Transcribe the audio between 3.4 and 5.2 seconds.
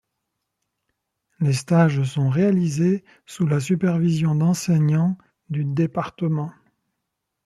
la supervision d'enseignants